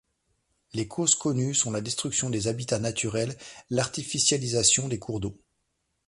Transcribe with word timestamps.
Les 0.73 0.87
causes 0.87 1.13
connues 1.13 1.53
sont 1.53 1.69
la 1.69 1.79
destruction 1.79 2.31
des 2.31 2.47
habitats 2.47 2.79
naturels, 2.79 3.37
l'artificialisation 3.69 4.87
des 4.87 4.97
cours 4.97 5.19
d'eau. 5.19 5.37